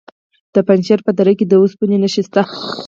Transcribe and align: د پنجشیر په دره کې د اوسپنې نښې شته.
د 0.53 0.55
پنجشیر 0.67 0.99
په 1.05 1.11
دره 1.17 1.33
کې 1.39 1.45
د 1.47 1.53
اوسپنې 1.61 1.97
نښې 2.01 2.21
شته. 2.27 2.41